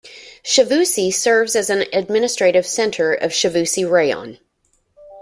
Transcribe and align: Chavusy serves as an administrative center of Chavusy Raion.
Chavusy 0.43 1.13
serves 1.13 1.55
as 1.55 1.69
an 1.69 1.85
administrative 1.93 2.65
center 2.65 3.13
of 3.13 3.29
Chavusy 3.29 3.87
Raion. 3.87 4.39